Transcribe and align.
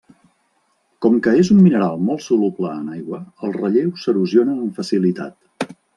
Com 1.05 1.17
que 1.27 1.33
és 1.41 1.51
un 1.55 1.59
mineral 1.65 2.01
molt 2.07 2.25
soluble 2.29 2.71
en 2.79 2.89
aigua, 2.95 3.19
el 3.49 3.53
relleu 3.59 3.93
s'erosiona 4.05 4.57
amb 4.57 4.81
facilitat. 4.81 5.73